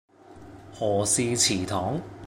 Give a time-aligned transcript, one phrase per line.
[0.73, 2.01] 何氏祠堂